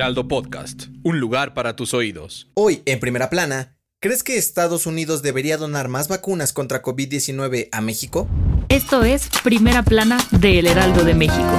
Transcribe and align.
Heraldo 0.00 0.28
Podcast, 0.28 0.84
un 1.02 1.20
lugar 1.20 1.52
para 1.52 1.76
tus 1.76 1.92
oídos. 1.92 2.48
Hoy, 2.54 2.80
en 2.86 3.00
primera 3.00 3.28
plana, 3.28 3.76
¿crees 4.00 4.22
que 4.22 4.38
Estados 4.38 4.86
Unidos 4.86 5.20
debería 5.20 5.58
donar 5.58 5.88
más 5.88 6.08
vacunas 6.08 6.54
contra 6.54 6.80
COVID-19 6.80 7.68
a 7.70 7.82
México? 7.82 8.26
Esto 8.70 9.04
es 9.04 9.28
Primera 9.44 9.82
Plana 9.82 10.16
de 10.30 10.58
El 10.58 10.68
Heraldo 10.68 11.04
de 11.04 11.12
México. 11.12 11.52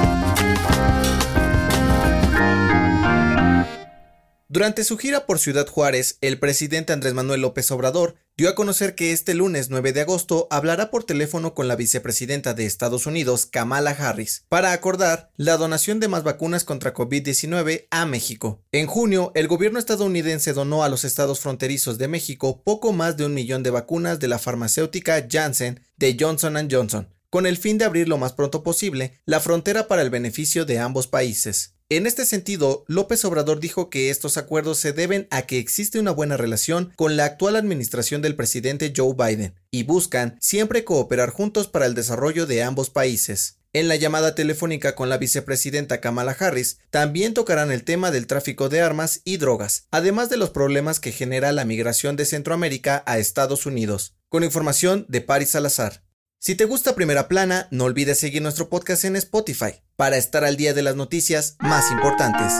Durante 4.48 4.82
su 4.82 4.98
gira 4.98 5.24
por 5.24 5.38
Ciudad 5.38 5.68
Juárez, 5.68 6.18
el 6.20 6.40
presidente 6.40 6.92
Andrés 6.92 7.14
Manuel 7.14 7.42
López 7.42 7.70
Obrador 7.70 8.16
dio 8.36 8.48
a 8.48 8.54
conocer 8.54 8.94
que 8.94 9.12
este 9.12 9.34
lunes 9.34 9.68
9 9.68 9.92
de 9.92 10.00
agosto 10.00 10.48
hablará 10.50 10.90
por 10.90 11.04
teléfono 11.04 11.54
con 11.54 11.68
la 11.68 11.76
vicepresidenta 11.76 12.54
de 12.54 12.64
Estados 12.64 13.06
Unidos, 13.06 13.46
Kamala 13.46 13.90
Harris, 13.90 14.44
para 14.48 14.72
acordar 14.72 15.30
la 15.36 15.58
donación 15.58 16.00
de 16.00 16.08
más 16.08 16.22
vacunas 16.22 16.64
contra 16.64 16.94
COVID-19 16.94 17.86
a 17.90 18.06
México. 18.06 18.62
En 18.72 18.86
junio, 18.86 19.32
el 19.34 19.48
gobierno 19.48 19.78
estadounidense 19.78 20.54
donó 20.54 20.82
a 20.82 20.88
los 20.88 21.04
estados 21.04 21.40
fronterizos 21.40 21.98
de 21.98 22.08
México 22.08 22.62
poco 22.64 22.92
más 22.92 23.16
de 23.16 23.26
un 23.26 23.34
millón 23.34 23.62
de 23.62 23.70
vacunas 23.70 24.18
de 24.18 24.28
la 24.28 24.38
farmacéutica 24.38 25.26
Janssen 25.30 25.80
de 25.96 26.16
Johnson 26.18 26.68
Johnson, 26.70 27.08
con 27.28 27.46
el 27.46 27.58
fin 27.58 27.76
de 27.76 27.84
abrir 27.84 28.08
lo 28.08 28.18
más 28.18 28.32
pronto 28.32 28.62
posible 28.62 29.20
la 29.26 29.40
frontera 29.40 29.88
para 29.88 30.02
el 30.02 30.10
beneficio 30.10 30.64
de 30.64 30.78
ambos 30.78 31.06
países. 31.06 31.74
En 31.94 32.06
este 32.06 32.24
sentido, 32.24 32.86
López 32.88 33.22
Obrador 33.26 33.60
dijo 33.60 33.90
que 33.90 34.08
estos 34.08 34.38
acuerdos 34.38 34.78
se 34.78 34.94
deben 34.94 35.28
a 35.30 35.42
que 35.42 35.58
existe 35.58 36.00
una 36.00 36.10
buena 36.10 36.38
relación 36.38 36.90
con 36.96 37.18
la 37.18 37.26
actual 37.26 37.54
administración 37.54 38.22
del 38.22 38.34
presidente 38.34 38.94
Joe 38.96 39.12
Biden 39.14 39.54
y 39.70 39.82
buscan 39.82 40.38
siempre 40.40 40.84
cooperar 40.84 41.28
juntos 41.28 41.68
para 41.68 41.84
el 41.84 41.94
desarrollo 41.94 42.46
de 42.46 42.62
ambos 42.62 42.88
países. 42.88 43.58
En 43.74 43.88
la 43.88 43.96
llamada 43.96 44.34
telefónica 44.34 44.94
con 44.94 45.10
la 45.10 45.18
vicepresidenta 45.18 46.00
Kamala 46.00 46.34
Harris, 46.40 46.78
también 46.88 47.34
tocarán 47.34 47.70
el 47.70 47.84
tema 47.84 48.10
del 48.10 48.26
tráfico 48.26 48.70
de 48.70 48.80
armas 48.80 49.20
y 49.24 49.36
drogas, 49.36 49.84
además 49.90 50.30
de 50.30 50.38
los 50.38 50.48
problemas 50.48 50.98
que 50.98 51.12
genera 51.12 51.52
la 51.52 51.66
migración 51.66 52.16
de 52.16 52.24
Centroamérica 52.24 53.02
a 53.04 53.18
Estados 53.18 53.66
Unidos. 53.66 54.14
Con 54.30 54.44
información 54.44 55.04
de 55.10 55.20
Paris 55.20 55.50
Salazar. 55.50 56.02
Si 56.44 56.56
te 56.56 56.64
gusta 56.64 56.96
Primera 56.96 57.28
Plana, 57.28 57.68
no 57.70 57.84
olvides 57.84 58.18
seguir 58.18 58.42
nuestro 58.42 58.68
podcast 58.68 59.04
en 59.04 59.14
Spotify 59.14 59.74
para 59.94 60.16
estar 60.16 60.42
al 60.42 60.56
día 60.56 60.74
de 60.74 60.82
las 60.82 60.96
noticias 60.96 61.54
más 61.60 61.92
importantes. 61.92 62.52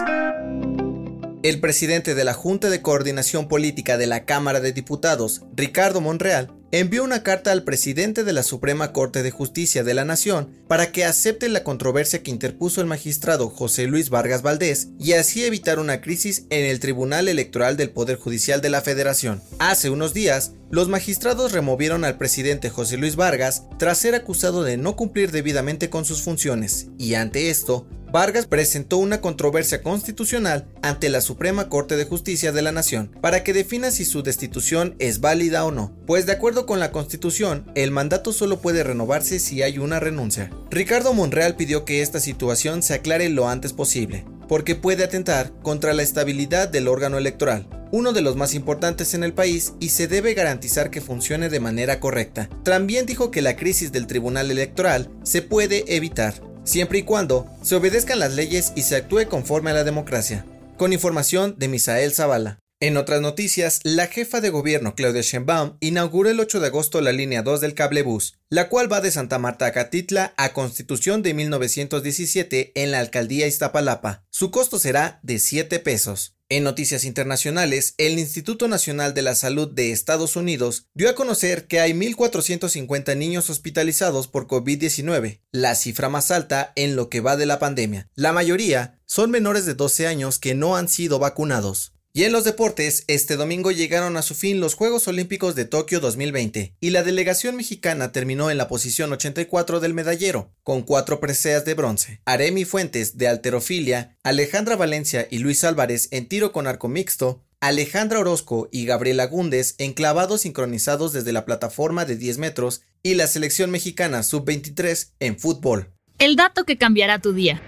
El 1.42 1.58
presidente 1.58 2.14
de 2.14 2.22
la 2.22 2.32
Junta 2.32 2.70
de 2.70 2.80
Coordinación 2.80 3.48
Política 3.48 3.98
de 3.98 4.06
la 4.06 4.24
Cámara 4.24 4.60
de 4.60 4.72
Diputados, 4.72 5.42
Ricardo 5.56 6.00
Monreal, 6.00 6.52
envió 6.72 7.04
una 7.04 7.22
carta 7.22 7.52
al 7.52 7.64
presidente 7.64 8.24
de 8.24 8.32
la 8.32 8.42
Suprema 8.42 8.92
Corte 8.92 9.22
de 9.22 9.30
Justicia 9.30 9.84
de 9.84 9.92
la 9.92 10.06
Nación 10.06 10.48
para 10.68 10.90
que 10.90 11.04
acepte 11.04 11.50
la 11.50 11.64
controversia 11.64 12.22
que 12.22 12.30
interpuso 12.30 12.80
el 12.80 12.86
magistrado 12.86 13.50
José 13.50 13.86
Luis 13.86 14.08
Vargas 14.08 14.40
Valdés 14.40 14.88
y 14.98 15.12
así 15.12 15.44
evitar 15.44 15.78
una 15.78 16.00
crisis 16.00 16.46
en 16.48 16.64
el 16.64 16.80
Tribunal 16.80 17.28
Electoral 17.28 17.76
del 17.76 17.90
Poder 17.90 18.16
Judicial 18.16 18.62
de 18.62 18.70
la 18.70 18.80
Federación. 18.80 19.42
Hace 19.58 19.90
unos 19.90 20.14
días, 20.14 20.52
los 20.70 20.88
magistrados 20.88 21.52
removieron 21.52 22.06
al 22.06 22.16
presidente 22.16 22.70
José 22.70 22.96
Luis 22.96 23.16
Vargas 23.16 23.64
tras 23.78 23.98
ser 23.98 24.14
acusado 24.14 24.64
de 24.64 24.78
no 24.78 24.96
cumplir 24.96 25.30
debidamente 25.30 25.90
con 25.90 26.06
sus 26.06 26.22
funciones, 26.22 26.86
y 26.96 27.14
ante 27.14 27.50
esto, 27.50 27.86
Vargas 28.12 28.46
presentó 28.46 28.98
una 28.98 29.22
controversia 29.22 29.82
constitucional 29.82 30.68
ante 30.82 31.08
la 31.08 31.22
Suprema 31.22 31.70
Corte 31.70 31.96
de 31.96 32.04
Justicia 32.04 32.52
de 32.52 32.60
la 32.60 32.70
Nación 32.70 33.10
para 33.22 33.42
que 33.42 33.54
defina 33.54 33.90
si 33.90 34.04
su 34.04 34.22
destitución 34.22 34.94
es 34.98 35.20
válida 35.20 35.64
o 35.64 35.70
no, 35.70 35.96
pues 36.06 36.26
de 36.26 36.32
acuerdo 36.32 36.66
con 36.66 36.78
la 36.78 36.92
Constitución, 36.92 37.64
el 37.74 37.90
mandato 37.90 38.34
solo 38.34 38.60
puede 38.60 38.84
renovarse 38.84 39.38
si 39.38 39.62
hay 39.62 39.78
una 39.78 39.98
renuncia. 39.98 40.50
Ricardo 40.70 41.14
Monreal 41.14 41.56
pidió 41.56 41.86
que 41.86 42.02
esta 42.02 42.20
situación 42.20 42.82
se 42.82 42.92
aclare 42.92 43.30
lo 43.30 43.48
antes 43.48 43.72
posible, 43.72 44.26
porque 44.46 44.74
puede 44.74 45.04
atentar 45.04 45.50
contra 45.62 45.94
la 45.94 46.02
estabilidad 46.02 46.68
del 46.68 46.88
órgano 46.88 47.16
electoral, 47.16 47.66
uno 47.92 48.12
de 48.12 48.20
los 48.20 48.36
más 48.36 48.52
importantes 48.52 49.14
en 49.14 49.24
el 49.24 49.32
país 49.32 49.72
y 49.80 49.88
se 49.88 50.06
debe 50.06 50.34
garantizar 50.34 50.90
que 50.90 51.00
funcione 51.00 51.48
de 51.48 51.60
manera 51.60 51.98
correcta. 51.98 52.50
También 52.62 53.06
dijo 53.06 53.30
que 53.30 53.40
la 53.40 53.56
crisis 53.56 53.90
del 53.90 54.06
Tribunal 54.06 54.50
Electoral 54.50 55.10
se 55.22 55.40
puede 55.40 55.96
evitar, 55.96 56.51
siempre 56.64 57.00
y 57.00 57.02
cuando 57.02 57.46
se 57.62 57.76
obedezcan 57.76 58.18
las 58.18 58.34
leyes 58.34 58.72
y 58.76 58.82
se 58.82 58.96
actúe 58.96 59.26
conforme 59.28 59.70
a 59.70 59.74
la 59.74 59.84
democracia. 59.84 60.44
Con 60.76 60.92
información 60.92 61.54
de 61.58 61.68
Misael 61.68 62.12
Zavala. 62.12 62.58
En 62.82 62.96
otras 62.96 63.20
noticias, 63.20 63.78
la 63.84 64.08
jefa 64.08 64.40
de 64.40 64.50
gobierno 64.50 64.96
Claudia 64.96 65.22
Sheinbaum 65.22 65.76
inauguró 65.78 66.30
el 66.30 66.40
8 66.40 66.58
de 66.58 66.66
agosto 66.66 67.00
la 67.00 67.12
línea 67.12 67.42
2 67.42 67.60
del 67.60 67.74
cablebús, 67.74 68.34
la 68.48 68.68
cual 68.68 68.92
va 68.92 69.00
de 69.00 69.12
Santa 69.12 69.38
Marta 69.38 69.66
a 69.66 69.72
Catitla 69.72 70.34
a 70.36 70.52
Constitución 70.52 71.22
de 71.22 71.32
1917 71.32 72.72
en 72.74 72.90
la 72.90 72.98
alcaldía 72.98 73.46
Iztapalapa. 73.46 74.24
Su 74.30 74.50
costo 74.50 74.80
será 74.80 75.20
de 75.22 75.38
7 75.38 75.78
pesos. 75.78 76.34
En 76.54 76.64
noticias 76.64 77.04
internacionales, 77.04 77.94
el 77.96 78.18
Instituto 78.18 78.68
Nacional 78.68 79.14
de 79.14 79.22
la 79.22 79.34
Salud 79.34 79.70
de 79.70 79.90
Estados 79.90 80.36
Unidos 80.36 80.86
dio 80.92 81.08
a 81.08 81.14
conocer 81.14 81.66
que 81.66 81.80
hay 81.80 81.92
1.450 81.94 83.16
niños 83.16 83.48
hospitalizados 83.48 84.28
por 84.28 84.48
COVID-19, 84.48 85.40
la 85.50 85.74
cifra 85.74 86.10
más 86.10 86.30
alta 86.30 86.74
en 86.76 86.94
lo 86.94 87.08
que 87.08 87.22
va 87.22 87.38
de 87.38 87.46
la 87.46 87.58
pandemia. 87.58 88.10
La 88.16 88.34
mayoría 88.34 89.00
son 89.06 89.30
menores 89.30 89.64
de 89.64 89.72
12 89.72 90.06
años 90.06 90.38
que 90.38 90.54
no 90.54 90.76
han 90.76 90.90
sido 90.90 91.18
vacunados. 91.18 91.94
Y 92.14 92.24
en 92.24 92.32
los 92.32 92.44
deportes, 92.44 93.04
este 93.06 93.36
domingo 93.36 93.70
llegaron 93.70 94.18
a 94.18 94.22
su 94.22 94.34
fin 94.34 94.60
los 94.60 94.74
Juegos 94.74 95.08
Olímpicos 95.08 95.54
de 95.54 95.64
Tokio 95.64 95.98
2020, 95.98 96.74
y 96.78 96.90
la 96.90 97.02
delegación 97.02 97.56
mexicana 97.56 98.12
terminó 98.12 98.50
en 98.50 98.58
la 98.58 98.68
posición 98.68 99.10
84 99.14 99.80
del 99.80 99.94
medallero, 99.94 100.52
con 100.62 100.82
cuatro 100.82 101.20
preseas 101.20 101.64
de 101.64 101.72
bronce. 101.72 102.20
Aremi 102.26 102.66
Fuentes 102.66 103.16
de 103.16 103.28
alterofilia, 103.28 104.18
Alejandra 104.24 104.76
Valencia 104.76 105.26
y 105.30 105.38
Luis 105.38 105.64
Álvarez 105.64 106.08
en 106.10 106.28
tiro 106.28 106.52
con 106.52 106.66
arco 106.66 106.86
mixto, 106.86 107.46
Alejandra 107.60 108.20
Orozco 108.20 108.68
y 108.70 108.84
Gabriela 108.84 109.24
Gúndez 109.24 109.74
en 109.78 109.94
clavados 109.94 110.42
sincronizados 110.42 111.14
desde 111.14 111.32
la 111.32 111.46
plataforma 111.46 112.04
de 112.04 112.16
10 112.16 112.36
metros, 112.36 112.82
y 113.02 113.14
la 113.14 113.26
selección 113.26 113.70
mexicana 113.70 114.22
sub-23 114.22 115.12
en 115.18 115.38
fútbol. 115.38 115.94
El 116.18 116.36
dato 116.36 116.64
que 116.64 116.76
cambiará 116.76 117.20
tu 117.20 117.32
día. 117.32 117.62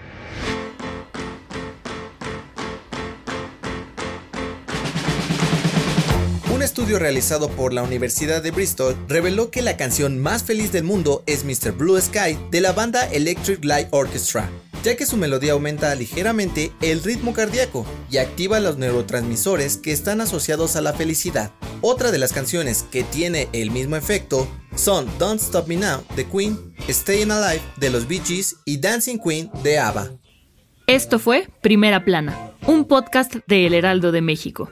Estudio 6.65 6.97
realizado 6.97 7.47
por 7.47 7.73
la 7.73 7.83
Universidad 7.83 8.41
de 8.41 8.49
Bristol 8.49 8.97
reveló 9.07 9.51
que 9.51 9.61
la 9.61 9.77
canción 9.77 10.19
más 10.19 10.43
feliz 10.43 10.71
del 10.71 10.83
mundo 10.83 11.23
es 11.27 11.45
Mr. 11.45 11.71
Blue 11.71 12.01
Sky 12.01 12.37
de 12.49 12.59
la 12.59 12.73
banda 12.73 13.05
Electric 13.05 13.63
Light 13.63 13.87
Orchestra, 13.91 14.49
ya 14.83 14.97
que 14.97 15.05
su 15.05 15.15
melodía 15.15 15.53
aumenta 15.53 15.93
ligeramente 15.93 16.71
el 16.81 17.03
ritmo 17.03 17.33
cardíaco 17.33 17.85
y 18.09 18.17
activa 18.17 18.59
los 18.59 18.77
neurotransmisores 18.77 19.77
que 19.77 19.91
están 19.91 20.21
asociados 20.21 20.75
a 20.75 20.81
la 20.81 20.93
felicidad. 20.93 21.51
Otra 21.81 22.11
de 22.11 22.17
las 22.17 22.33
canciones 22.33 22.83
que 22.91 23.03
tiene 23.03 23.47
el 23.53 23.69
mismo 23.69 23.95
efecto 23.95 24.47
son 24.75 25.07
Don't 25.19 25.41
Stop 25.41 25.67
Me 25.67 25.77
Now 25.77 26.03
de 26.15 26.25
Queen, 26.25 26.73
Staying 26.89 27.29
Alive 27.29 27.61
de 27.77 27.91
los 27.91 28.07
Bee 28.07 28.21
Gees 28.25 28.55
y 28.65 28.77
Dancing 28.77 29.19
Queen 29.19 29.51
de 29.63 29.77
ABBA. 29.77 30.13
Esto 30.87 31.19
fue 31.19 31.47
Primera 31.61 32.03
Plana, 32.03 32.53
un 32.65 32.85
podcast 32.85 33.35
de 33.47 33.67
El 33.67 33.75
Heraldo 33.75 34.11
de 34.11 34.21
México. 34.21 34.71